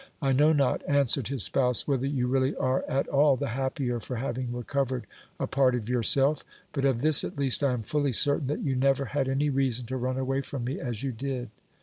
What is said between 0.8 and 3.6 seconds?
answered his spouse, whether you really are at all the